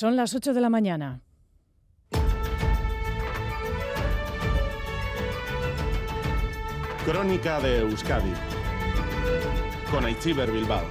Son 0.00 0.14
las 0.14 0.32
8 0.32 0.54
de 0.54 0.60
la 0.60 0.70
mañana. 0.70 1.22
Crónica 7.04 7.58
de 7.58 7.80
Euskadi 7.80 8.32
con 9.90 10.04
Aichiber 10.04 10.52
Bilbao. 10.52 10.84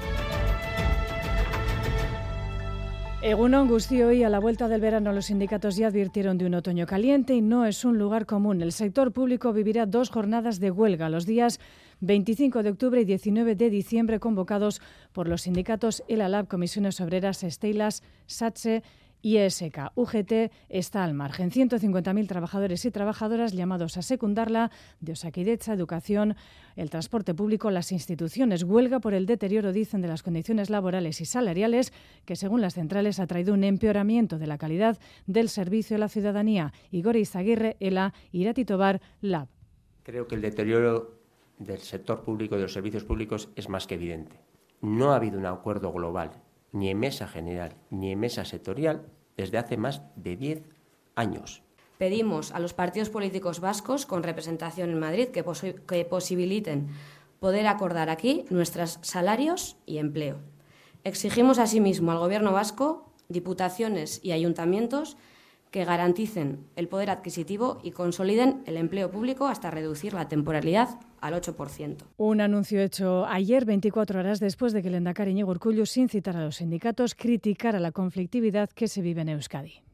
Egunon 3.21 3.71
hoy 3.71 4.23
a 4.23 4.29
la 4.29 4.39
vuelta 4.39 4.67
del 4.67 4.81
verano 4.81 5.13
los 5.13 5.27
sindicatos 5.27 5.77
ya 5.77 5.87
advirtieron 5.87 6.37
de 6.37 6.45
un 6.45 6.55
otoño 6.55 6.85
caliente 6.85 7.33
y 7.33 7.39
no 7.39 7.65
es 7.65 7.85
un 7.85 7.97
lugar 7.97 8.25
común. 8.25 8.61
El 8.61 8.73
sector 8.73 9.13
público 9.13 9.53
vivirá 9.53 9.85
dos 9.85 10.09
jornadas 10.09 10.59
de 10.59 10.69
huelga 10.69 11.07
los 11.07 11.25
días 11.25 11.61
25 12.01 12.63
de 12.63 12.69
octubre 12.69 13.01
y 13.01 13.05
19 13.05 13.55
de 13.55 13.69
diciembre 13.69 14.19
convocados 14.19 14.81
por 15.13 15.27
los 15.27 15.43
sindicatos 15.43 16.03
El 16.07 16.21
Alab, 16.21 16.47
Comisiones 16.47 17.01
Obreras, 17.01 17.43
Estelas, 17.43 18.03
SATSE 18.25 18.83
IESK. 19.21 19.91
UGT 19.95 20.51
está 20.69 21.03
al 21.03 21.13
margen. 21.13 21.51
150.000 21.51 22.27
trabajadores 22.27 22.85
y 22.85 22.91
trabajadoras 22.91 23.53
llamados 23.53 23.97
a 23.97 24.01
secundarla 24.01 24.71
de 24.99 25.13
Osakidecha, 25.13 25.73
Educación, 25.73 26.35
el 26.75 26.89
transporte 26.89 27.33
público, 27.33 27.71
las 27.71 27.91
instituciones. 27.91 28.63
Huelga 28.63 28.99
por 28.99 29.13
el 29.13 29.25
deterioro, 29.25 29.71
dicen, 29.71 30.01
de 30.01 30.07
las 30.07 30.23
condiciones 30.23 30.69
laborales 30.69 31.21
y 31.21 31.25
salariales, 31.25 31.93
que 32.25 32.35
según 32.35 32.61
las 32.61 32.75
centrales 32.75 33.19
ha 33.19 33.27
traído 33.27 33.53
un 33.53 33.63
empeoramiento 33.63 34.37
de 34.37 34.47
la 34.47 34.57
calidad 34.57 34.99
del 35.25 35.49
servicio 35.49 35.97
a 35.97 35.99
la 35.99 36.09
ciudadanía. 36.09 36.73
Igor 36.91 37.15
Izaguirre, 37.15 37.75
ELA, 37.79 38.13
Irati 38.31 38.65
Tobar, 38.65 39.01
LAB. 39.21 39.47
Creo 40.03 40.27
que 40.27 40.35
el 40.35 40.41
deterioro 40.41 41.17
del 41.57 41.79
sector 41.79 42.21
público 42.21 42.55
y 42.55 42.57
de 42.57 42.63
los 42.63 42.73
servicios 42.73 43.03
públicos 43.03 43.49
es 43.55 43.69
más 43.69 43.87
que 43.87 43.95
evidente. 43.95 44.39
No 44.81 45.11
ha 45.11 45.15
habido 45.15 45.39
un 45.39 45.45
acuerdo 45.45 45.91
global 45.91 46.31
ni 46.71 46.89
en 46.89 46.99
mesa 46.99 47.27
general 47.27 47.75
ni 47.89 48.11
en 48.11 48.19
mesa 48.19 48.45
sectorial 48.45 49.05
desde 49.35 49.57
hace 49.57 49.77
más 49.77 50.01
de 50.15 50.35
10 50.35 50.63
años. 51.15 51.63
Pedimos 51.97 52.51
a 52.51 52.59
los 52.59 52.73
partidos 52.73 53.09
políticos 53.09 53.59
vascos 53.59 54.05
con 54.05 54.23
representación 54.23 54.91
en 54.91 54.99
Madrid 54.99 55.29
que, 55.29 55.43
que 55.87 56.05
posibiliten 56.05 56.89
poder 57.39 57.67
acordar 57.67 58.09
aquí 58.09 58.45
nuestros 58.49 58.99
salarios 59.01 59.77
y 59.85 59.97
empleo. 59.97 60.37
Exigimos 61.03 61.57
asimismo 61.57 62.11
al 62.11 62.19
Gobierno 62.19 62.51
vasco, 62.51 63.11
diputaciones 63.29 64.19
y 64.23 64.31
ayuntamientos 64.31 65.17
que 65.71 65.85
garanticen 65.85 66.65
el 66.75 66.87
poder 66.87 67.09
adquisitivo 67.09 67.79
y 67.83 67.91
consoliden 67.91 68.63
el 68.65 68.77
empleo 68.77 69.11
público 69.11 69.47
hasta 69.47 69.71
reducir 69.71 70.13
la 70.13 70.27
temporalidad 70.27 70.99
al 71.21 71.33
8%. 71.33 71.97
Un 72.17 72.41
anuncio 72.41 72.81
hecho 72.81 73.25
ayer, 73.25 73.65
24 73.65 74.19
horas 74.19 74.39
después 74.39 74.73
de 74.73 74.81
que 74.81 74.87
el 74.87 74.95
Endacari 74.95 75.31
Íñigo 75.31 75.51
Urcullu, 75.51 75.85
sin 75.85 76.09
citar 76.09 76.37
a 76.37 76.45
los 76.45 76.57
sindicatos, 76.57 77.15
criticara 77.15 77.79
la 77.79 77.91
conflictividad 77.91 78.69
que 78.69 78.87
se 78.87 79.01
vive 79.01 79.21
en 79.21 79.29
Euskadi. 79.29 79.86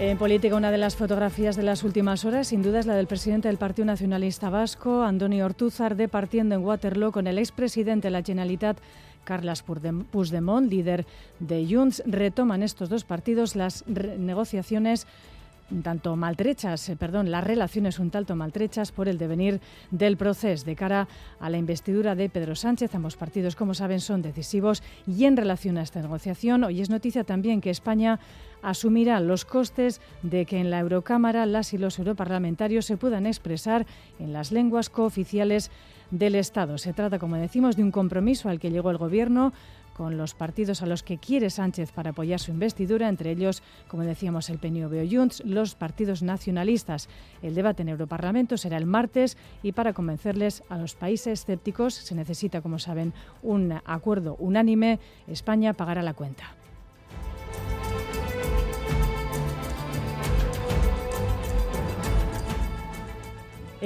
En 0.00 0.16
política, 0.16 0.56
una 0.56 0.70
de 0.70 0.78
las 0.78 0.96
fotografías 0.96 1.56
de 1.56 1.62
las 1.62 1.84
últimas 1.84 2.24
horas, 2.24 2.48
sin 2.48 2.62
duda, 2.62 2.78
es 2.78 2.86
la 2.86 2.94
del 2.94 3.06
presidente 3.06 3.48
del 3.48 3.58
Partido 3.58 3.84
Nacionalista 3.84 4.48
Vasco, 4.48 5.02
Andoni 5.02 5.42
Ortúzar, 5.42 5.94
departiendo 5.94 6.54
en 6.54 6.64
Waterloo 6.64 7.12
con 7.12 7.26
el 7.26 7.36
expresidente 7.36 8.08
de 8.08 8.12
la 8.12 8.22
Generalitat, 8.22 8.78
Carles 9.24 9.62
Puigdemont, 9.62 10.70
líder 10.70 11.04
de 11.38 11.66
Junts. 11.70 12.02
Retoman 12.06 12.62
estos 12.62 12.88
dos 12.88 13.04
partidos 13.04 13.56
las 13.56 13.86
negociaciones 13.86 15.06
un 15.70 15.82
tanto 15.82 16.16
maltrechas, 16.16 16.88
eh, 16.88 16.96
perdón, 16.96 17.30
las 17.30 17.44
relaciones 17.44 17.98
un 17.98 18.10
tanto 18.10 18.36
maltrechas 18.36 18.92
por 18.92 19.08
el 19.08 19.18
devenir 19.18 19.60
del 19.90 20.16
proceso 20.16 20.64
de 20.64 20.76
cara 20.76 21.08
a 21.38 21.50
la 21.50 21.58
investidura 21.58 22.14
de 22.14 22.28
Pedro 22.28 22.54
Sánchez. 22.54 22.94
Ambos 22.94 23.16
partidos, 23.16 23.56
como 23.56 23.74
saben, 23.74 24.00
son 24.00 24.22
decisivos 24.22 24.82
y 25.06 25.24
en 25.24 25.36
relación 25.36 25.78
a 25.78 25.82
esta 25.82 26.00
negociación, 26.00 26.64
hoy 26.64 26.80
es 26.80 26.90
noticia 26.90 27.24
también 27.24 27.60
que 27.60 27.70
España 27.70 28.18
asumirá 28.62 29.20
los 29.20 29.44
costes 29.44 30.00
de 30.22 30.44
que 30.44 30.58
en 30.58 30.70
la 30.70 30.80
Eurocámara 30.80 31.46
las 31.46 31.72
y 31.72 31.78
los 31.78 31.98
europarlamentarios 31.98 32.84
se 32.84 32.96
puedan 32.96 33.26
expresar 33.26 33.86
en 34.18 34.32
las 34.32 34.52
lenguas 34.52 34.90
cooficiales 34.90 35.70
del 36.10 36.34
Estado. 36.34 36.76
Se 36.78 36.92
trata, 36.92 37.18
como 37.18 37.36
decimos, 37.36 37.76
de 37.76 37.84
un 37.84 37.90
compromiso 37.90 38.48
al 38.48 38.58
que 38.58 38.70
llegó 38.70 38.90
el 38.90 38.98
Gobierno 38.98 39.52
con 39.94 40.16
los 40.16 40.34
partidos 40.34 40.82
a 40.82 40.86
los 40.86 41.02
que 41.02 41.18
quiere 41.18 41.50
Sánchez 41.50 41.92
para 41.92 42.10
apoyar 42.10 42.40
su 42.40 42.50
investidura, 42.50 43.08
entre 43.08 43.30
ellos, 43.30 43.62
como 43.88 44.04
decíamos, 44.04 44.50
el 44.50 44.58
PNV 44.58 45.04
o 45.04 45.08
Junts, 45.10 45.42
los 45.44 45.74
partidos 45.74 46.22
nacionalistas. 46.22 47.08
El 47.42 47.54
debate 47.54 47.82
en 47.82 47.90
Europarlamento 47.90 48.56
será 48.56 48.76
el 48.76 48.86
martes 48.86 49.36
y 49.62 49.72
para 49.72 49.92
convencerles 49.92 50.62
a 50.68 50.78
los 50.78 50.94
países 50.94 51.40
escépticos 51.40 51.94
se 51.94 52.14
necesita, 52.14 52.60
como 52.60 52.78
saben, 52.78 53.12
un 53.42 53.80
acuerdo 53.84 54.36
unánime. 54.38 54.98
España 55.26 55.74
pagará 55.74 56.02
la 56.02 56.14
cuenta. 56.14 56.59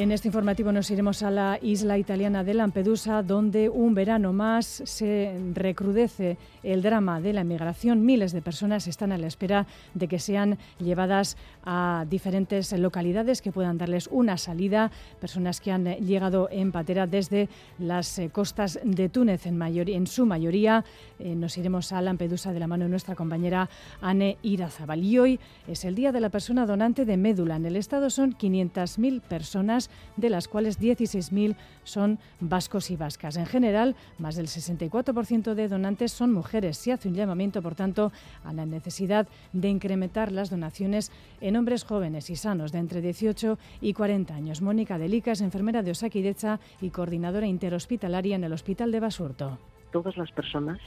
En 0.04 0.12
este 0.12 0.28
informativo 0.28 0.70
nos 0.70 0.90
iremos 0.90 1.22
a 1.22 1.30
la 1.30 1.58
isla 1.62 1.96
italiana 1.96 2.44
de 2.44 2.52
Lampedusa, 2.52 3.22
donde 3.22 3.70
un 3.70 3.94
verano 3.94 4.34
más 4.34 4.82
se 4.84 5.34
recrudece 5.54 6.36
el 6.62 6.82
drama 6.82 7.22
de 7.22 7.32
la 7.32 7.40
inmigración. 7.40 8.04
Miles 8.04 8.32
de 8.32 8.42
personas 8.42 8.86
están 8.86 9.12
a 9.12 9.16
la 9.16 9.28
espera 9.28 9.66
de 9.94 10.06
que 10.06 10.18
sean 10.18 10.58
llevadas 10.78 11.38
a 11.64 12.04
diferentes 12.10 12.70
localidades 12.72 13.40
que 13.40 13.50
puedan 13.50 13.78
darles 13.78 14.10
una 14.12 14.36
salida. 14.36 14.90
Personas 15.22 15.62
que 15.62 15.72
han 15.72 15.86
llegado 15.86 16.50
en 16.50 16.70
patera 16.70 17.06
desde 17.06 17.48
las 17.78 18.18
eh, 18.18 18.28
costas 18.28 18.78
de 18.84 19.08
Túnez, 19.08 19.46
en, 19.46 19.62
en 19.62 20.06
su 20.06 20.26
mayoría. 20.26 20.84
Eh, 21.18 21.34
nos 21.34 21.56
iremos 21.56 21.92
a 21.92 22.02
Lampedusa 22.02 22.52
de 22.52 22.60
la 22.60 22.66
mano 22.66 22.84
de 22.84 22.90
nuestra 22.90 23.14
compañera 23.14 23.70
Anne 24.02 24.36
Irazabal. 24.42 25.02
Y 25.02 25.18
hoy 25.18 25.40
es 25.66 25.86
el 25.86 25.94
Día 25.94 26.12
de 26.12 26.20
la 26.20 26.28
Persona 26.28 26.66
Donante 26.66 27.06
de 27.06 27.16
Médula. 27.16 27.56
En 27.56 27.64
el 27.64 27.76
Estado 27.76 28.10
son 28.10 28.34
500.000 28.34 29.22
personas 29.22 29.88
de 30.16 30.30
las 30.30 30.48
cuales 30.48 30.80
16.000 30.80 31.56
son 31.82 32.18
vascos 32.40 32.90
y 32.90 32.96
vascas. 32.96 33.36
En 33.36 33.46
general, 33.46 33.96
más 34.18 34.36
del 34.36 34.46
64% 34.46 35.54
de 35.54 35.68
donantes 35.68 36.12
son 36.12 36.32
mujeres. 36.32 36.78
Se 36.78 36.92
hace 36.92 37.08
un 37.08 37.14
llamamiento, 37.14 37.62
por 37.62 37.74
tanto, 37.74 38.12
a 38.44 38.52
la 38.52 38.66
necesidad 38.66 39.28
de 39.52 39.68
incrementar 39.68 40.32
las 40.32 40.50
donaciones 40.50 41.10
en 41.40 41.56
hombres 41.56 41.84
jóvenes 41.84 42.30
y 42.30 42.36
sanos 42.36 42.72
de 42.72 42.78
entre 42.78 43.00
18 43.00 43.58
y 43.80 43.92
40 43.92 44.34
años. 44.34 44.62
Mónica 44.62 44.98
Delica 44.98 45.32
es 45.32 45.40
enfermera 45.40 45.82
de 45.82 45.90
Osakidecha 45.90 46.60
y 46.80 46.90
coordinadora 46.90 47.46
interhospitalaria 47.46 48.36
en 48.36 48.44
el 48.44 48.52
Hospital 48.52 48.92
de 48.92 49.00
Basurto. 49.00 49.58
Todas 49.92 50.16
las 50.16 50.30
personas 50.32 50.78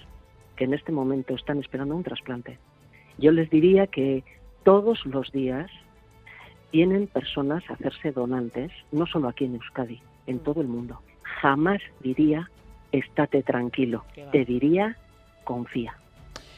que 0.56 0.66
en 0.66 0.74
este 0.74 0.92
momento 0.92 1.36
están 1.36 1.60
esperando 1.60 1.96
un 1.96 2.04
trasplante, 2.04 2.58
yo 3.18 3.32
les 3.32 3.50
diría 3.50 3.88
que 3.88 4.24
todos 4.64 5.06
los 5.06 5.32
días 5.32 5.70
tienen 6.72 7.08
personas 7.08 7.64
a 7.70 7.74
hacerse 7.74 8.12
donantes, 8.12 8.72
no 8.92 9.06
solo 9.06 9.30
aquí 9.30 9.46
en 9.46 9.56
Euskadi, 9.56 10.02
en 10.26 10.40
todo 10.40 10.62
el 10.62 10.68
mundo. 10.68 11.02
Jamás 11.42 11.80
diría, 12.02 12.50
estate 12.92 13.44
tranquilo, 13.44 14.04
te 14.32 14.46
diría, 14.46 14.98
confía. 15.44 15.96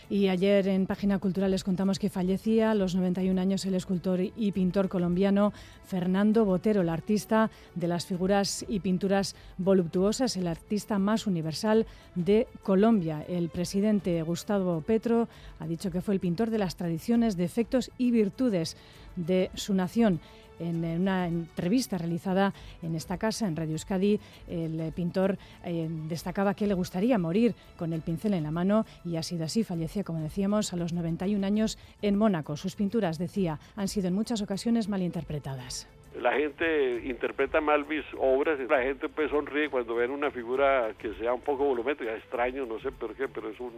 Y 0.09 0.27
ayer 0.27 0.67
en 0.67 0.87
Página 0.87 1.19
Cultural 1.19 1.51
les 1.51 1.63
contamos 1.63 1.99
que 1.99 2.09
fallecía 2.09 2.71
a 2.71 2.75
los 2.75 2.95
91 2.95 3.39
años 3.39 3.63
el 3.65 3.75
escultor 3.75 4.19
y 4.21 4.51
pintor 4.51 4.89
colombiano 4.89 5.53
Fernando 5.85 6.45
Botero, 6.45 6.81
el 6.81 6.89
artista 6.89 7.51
de 7.75 7.87
las 7.87 8.07
figuras 8.07 8.65
y 8.67 8.79
pinturas 8.79 9.35
voluptuosas, 9.59 10.35
el 10.35 10.47
artista 10.47 10.97
más 10.97 11.27
universal 11.27 11.85
de 12.15 12.47
Colombia. 12.63 13.23
El 13.29 13.49
presidente 13.49 14.19
Gustavo 14.23 14.81
Petro 14.81 15.27
ha 15.59 15.67
dicho 15.67 15.91
que 15.91 16.01
fue 16.01 16.15
el 16.15 16.19
pintor 16.19 16.49
de 16.49 16.57
las 16.57 16.75
tradiciones, 16.75 17.37
defectos 17.37 17.91
y 17.99 18.09
virtudes 18.09 18.77
de 19.15 19.51
su 19.53 19.75
nación. 19.75 20.21
En 20.59 20.83
una 20.83 21.27
entrevista 21.27 21.97
realizada 21.97 22.53
en 22.81 22.95
esta 22.95 23.17
casa, 23.17 23.47
en 23.47 23.55
Radio 23.55 23.73
Euskadi, 23.73 24.19
el 24.47 24.91
pintor 24.93 25.37
eh, 25.63 25.87
destacaba 26.07 26.53
que 26.53 26.67
le 26.67 26.73
gustaría 26.73 27.17
morir 27.17 27.55
con 27.77 27.93
el 27.93 28.01
pincel 28.01 28.33
en 28.33 28.43
la 28.43 28.51
mano 28.51 28.85
y 29.05 29.15
ha 29.15 29.23
sido 29.23 29.45
así. 29.45 29.63
Fallecía, 29.63 30.03
como 30.03 30.21
decíamos, 30.21 30.73
a 30.73 30.77
los 30.77 30.93
91 30.93 31.45
años 31.45 31.77
en 32.01 32.17
Mónaco. 32.17 32.57
Sus 32.57 32.75
pinturas, 32.75 33.17
decía, 33.17 33.59
han 33.75 33.87
sido 33.87 34.07
en 34.07 34.15
muchas 34.15 34.41
ocasiones 34.41 34.89
malinterpretadas 34.89 35.87
la 36.19 36.33
gente 36.33 37.01
interpreta 37.05 37.61
mal 37.61 37.85
mis 37.87 38.03
obras, 38.19 38.59
la 38.69 38.81
gente 38.81 39.09
pues 39.09 39.29
sonríe 39.29 39.69
cuando 39.69 39.95
ven 39.95 40.11
una 40.11 40.31
figura 40.31 40.91
que 40.97 41.13
sea 41.15 41.33
un 41.33 41.41
poco 41.41 41.65
volumétrica, 41.65 42.13
extraño, 42.15 42.65
no 42.65 42.79
sé 42.79 42.91
por 42.91 43.15
qué, 43.15 43.27
pero 43.27 43.49
es 43.49 43.59
un 43.59 43.71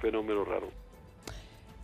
fenómeno 0.00 0.44
raro. 0.44 0.68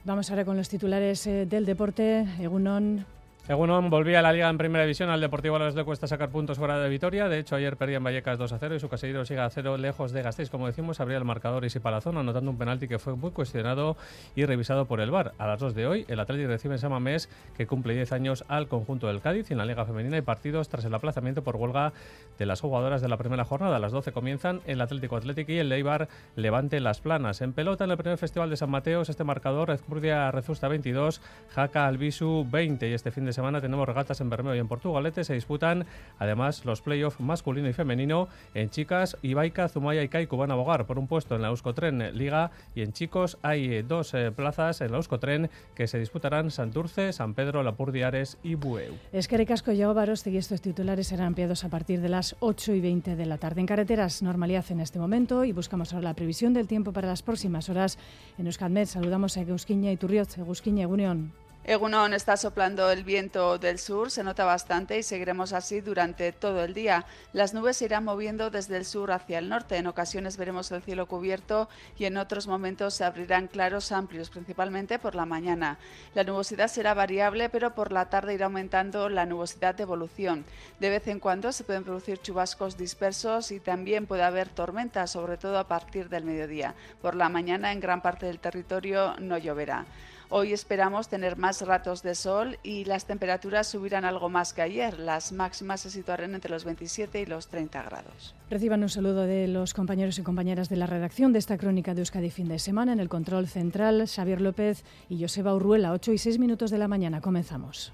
Vamos 0.04 0.30
ahora 0.30 0.44
con 0.44 0.56
los 0.58 0.68
titulares 0.68 1.26
eh, 1.26 1.46
del 1.46 1.64
deporte. 1.64 2.26
Egunon, 2.38 3.06
Egunon 3.46 3.91
volvía 3.91 4.20
a 4.20 4.23
la 4.23 4.32
Liga 4.32 4.49
en 4.49 4.56
Primera 4.56 4.85
División. 4.85 5.11
Al 5.11 5.20
Deportivo 5.20 5.56
Alavés 5.56 5.75
le 5.75 5.85
cuesta 5.85 6.06
sacar 6.06 6.31
puntos 6.31 6.56
fuera 6.56 6.79
de 6.79 6.88
Vitoria. 6.88 7.29
De 7.29 7.38
hecho, 7.38 7.56
ayer 7.56 7.76
perdía 7.76 7.99
en 7.99 8.05
Vallecas 8.05 8.38
2 8.38 8.50
a 8.50 8.58
0 8.58 8.76
y 8.76 8.81
su 8.81 8.88
casillero 8.88 9.26
sigue 9.26 9.41
a 9.41 9.50
0 9.50 9.76
lejos 9.76 10.12
de 10.12 10.23
Gasteiz. 10.23 10.49
Como 10.49 10.67
decimos, 10.67 10.99
abría 10.99 11.19
el 11.19 11.26
marcador 11.26 11.62
Isi 11.67 11.79
Palazón, 11.79 12.17
anotando 12.17 12.50
un 12.50 12.56
penalti 12.56 12.88
que 12.88 12.99
fue 12.99 13.17
muy 13.17 13.32
cuestionado 13.32 13.99
y 14.35 14.46
revisado 14.46 14.87
por 14.87 15.02
el 15.02 15.11
VAR. 15.11 15.35
A 15.37 15.46
las 15.46 15.61
2 15.61 15.75
de 15.75 15.87
hoy, 15.87 16.06
el 16.08 16.20
Atlético 16.20 16.49
recibe 16.49 16.76
en 16.76 16.79
Samamés, 16.79 17.29
que 17.55 17.67
cumple 17.67 17.93
10 17.93 18.12
años 18.12 18.46
al 18.49 18.67
conjunto 18.67 19.08
del 19.08 19.20
Cádiz. 19.20 19.50
Y 19.50 19.52
en 19.52 19.58
la 19.58 19.67
Liga 19.67 19.85
Femenina 19.85 20.17
hay 20.17 20.23
partidos 20.23 20.70
tras 20.70 20.87
el 20.87 20.94
aplazamiento 20.94 21.44
por 21.44 21.56
huelga 21.56 21.93
de 22.38 22.46
las 22.46 22.62
jugadoras 22.62 23.02
de 23.02 23.08
la 23.08 23.19
primera 23.19 23.44
jornada. 23.44 23.76
A 23.76 23.79
las 23.79 23.93
12 23.93 24.12
comienzan 24.12 24.62
el 24.64 24.81
Atlético 24.81 25.17
Atlético 25.19 25.52
y 25.52 25.58
el 25.58 25.69
Leibar 25.69 26.08
Levante 26.35 26.81
Las 26.81 27.02
Planas. 27.02 27.43
En 27.43 27.52
pelota, 27.52 27.85
en 27.85 27.91
el 27.91 27.99
primer 27.99 28.17
festival 28.17 28.49
de 28.49 28.56
San 28.56 28.70
Mateos, 28.70 29.11
este 29.11 29.23
marcador, 29.23 29.70
Ezcurdia 29.70 30.31
Rezusta 30.31 30.67
22, 30.69 31.20
Jaca 31.50 31.87
Albisu 31.87 32.46
20. 32.50 32.88
Y 32.88 32.94
este 32.94 33.11
fin 33.11 33.26
de 33.26 33.33
semana 33.34 33.60
tenemos 33.60 33.86
regatas 33.86 34.20
en 34.20 34.31
Bermeo 34.31 34.54
y 34.54 34.58
en 34.58 34.69
Portugalete 34.69 35.25
se 35.25 35.34
disputan 35.34 35.86
además 36.19 36.64
los 36.64 36.81
playoffs 36.81 37.20
masculino 37.20 37.69
y 37.69 37.72
femenino 37.72 38.28
en 38.54 38.70
chicas, 38.70 39.16
Ibaica, 39.22 39.69
Zumaya 39.69 40.02
y 40.02 40.08
Kaiku 40.08 40.36
van 40.36 40.50
a 40.50 40.54
abogar 40.54 40.86
por 40.86 40.98
un 40.98 41.06
puesto 41.06 41.34
en 41.34 41.42
la 41.42 41.48
Euskotren 41.48 42.16
Liga 42.16 42.50
y 42.75 42.82
en 42.82 42.92
chicos 42.92 43.38
hay 43.42 43.82
dos 43.82 44.14
eh, 44.14 44.31
plazas 44.31 44.81
en 44.81 44.90
la 44.90 44.98
Euskotren 44.98 45.50
que 45.75 45.86
se 45.86 45.98
disputarán 45.98 46.50
Santurce, 46.50 47.12
San 47.12 47.34
Pedro, 47.34 47.62
Lapurdiares 47.62 48.38
y 48.42 48.54
Bueu. 48.54 48.94
Es 49.12 49.28
que 49.28 49.36
Recasco 49.36 49.72
llegó 49.72 49.94
y 50.04 50.36
estos 50.36 50.60
titulares 50.60 51.06
serán 51.08 51.28
ampliados 51.28 51.64
a 51.64 51.69
partir 51.69 52.00
de 52.00 52.08
las 52.08 52.36
8 52.40 52.75
y 52.75 52.81
20 52.81 53.16
de 53.16 53.26
la 53.26 53.38
tarde. 53.38 53.60
En 53.60 53.66
carreteras, 53.66 54.22
normalidad 54.22 54.64
en 54.70 54.81
este 54.81 54.98
momento 54.98 55.44
y 55.44 55.52
buscamos 55.52 55.92
ahora 55.92 56.08
la 56.08 56.14
previsión 56.14 56.52
del 56.52 56.66
tiempo 56.66 56.92
para 56.92 57.08
las 57.08 57.22
próximas 57.22 57.69
horas. 57.69 57.98
En 58.38 58.46
Euskadmed 58.46 58.86
saludamos 58.86 59.36
a 59.36 59.42
Eusquiña 59.42 59.92
y 59.92 59.96
Turriot. 59.96 60.38
Eusquiña, 60.38 60.86
Unión. 60.86 61.44
Egunon 61.66 62.12
está 62.12 62.37
soplando 62.37 62.90
el 62.90 63.05
viento 63.05 63.56
del 63.56 63.78
sur, 63.78 64.11
se 64.11 64.22
nota 64.22 64.44
bastante 64.44 64.99
y 64.99 65.02
seguiremos 65.02 65.55
así 65.55 65.81
durante 65.81 66.31
todo 66.31 66.62
el 66.62 66.75
día. 66.75 67.06
Las 67.32 67.55
nubes 67.55 67.78
se 67.78 67.87
irán 67.87 68.05
moviendo 68.05 68.50
desde 68.50 68.76
el 68.76 68.84
sur 68.84 69.11
hacia 69.11 69.38
el 69.38 69.49
norte. 69.49 69.78
En 69.78 69.87
ocasiones 69.87 70.37
veremos 70.37 70.70
el 70.72 70.82
cielo 70.82 71.06
cubierto 71.06 71.70
y 71.96 72.05
en 72.05 72.19
otros 72.19 72.46
momentos 72.46 72.93
se 72.93 73.05
abrirán 73.05 73.49
claros 73.49 73.93
amplios, 73.93 74.28
principalmente 74.28 74.99
por 74.99 75.14
la 75.14 75.25
mañana. 75.25 75.78
La 76.14 76.22
nubosidad 76.22 76.69
será 76.69 76.93
variable, 76.93 77.49
pero 77.49 77.75
por 77.75 77.93
la 77.93 78.10
tarde 78.10 78.34
irá 78.34 78.44
aumentando 78.44 79.08
la 79.08 79.25
nubosidad 79.25 79.75
de 79.75 79.84
evolución. 79.84 80.44
De 80.81 80.90
vez 80.90 81.08
en 81.08 81.19
cuando 81.19 81.50
se 81.50 81.64
pueden 81.64 81.84
producir 81.84 82.19
chubascos 82.19 82.76
dispersos 82.76 83.50
y 83.52 83.58
también 83.58 84.06
puede 84.06 84.22
haber 84.22 84.50
tormentas, 84.50 85.12
sobre 85.12 85.38
todo 85.38 85.58
a 85.58 85.67
partir 85.67 86.10
del 86.10 86.25
mediodía. 86.25 86.75
Por 87.00 87.14
la 87.14 87.31
mañana 87.31 87.72
en 87.72 87.81
gran 87.81 88.02
parte 88.02 88.26
del 88.26 88.38
territorio 88.38 89.14
no 89.19 89.38
lloverá. 89.38 89.87
Hoy 90.30 90.52
esperamos 90.52 91.08
tener 91.08 91.36
más 91.36 91.60
ratos 91.62 92.02
de 92.02 92.14
sol 92.14 92.58
y 92.62 92.84
las 92.84 93.06
temperaturas 93.06 93.68
subirán 93.68 94.04
algo 94.04 94.28
más 94.28 94.52
que 94.52 94.62
ayer. 94.62 94.98
Las 94.98 95.32
máximas 95.32 95.82
se 95.82 95.90
situarán 95.90 96.34
entre 96.34 96.50
los 96.50 96.64
27 96.64 97.20
y 97.20 97.26
los 97.26 97.48
30 97.48 97.82
grados. 97.82 98.34
Reciban 98.50 98.82
un 98.82 98.88
saludo 98.88 99.22
de 99.22 99.48
los 99.48 99.74
compañeros 99.74 100.18
y 100.18 100.22
compañeras 100.22 100.68
de 100.68 100.76
la 100.76 100.86
redacción 100.86 101.32
de 101.32 101.38
esta 101.38 101.58
crónica 101.58 101.94
de 101.94 102.00
Euskadi 102.00 102.30
fin 102.30 102.48
de 102.48 102.58
semana. 102.58 102.92
En 102.92 103.00
el 103.00 103.08
control 103.08 103.48
central, 103.48 104.08
Xavier 104.08 104.40
López 104.40 104.84
y 105.08 105.20
Joseba 105.20 105.54
Urruela, 105.54 105.92
8 105.92 106.12
y 106.12 106.18
6 106.18 106.38
minutos 106.38 106.70
de 106.70 106.78
la 106.78 106.88
mañana. 106.88 107.20
Comenzamos. 107.20 107.92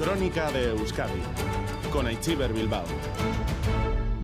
Crónica 0.00 0.50
de 0.52 0.70
Euskadi 0.70 1.20
con 1.92 2.06
Aichiber 2.06 2.52
Bilbao. 2.52 2.84